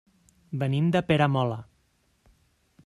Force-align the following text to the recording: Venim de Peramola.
Venim 0.63 0.87
de 0.95 1.03
Peramola. 1.11 1.59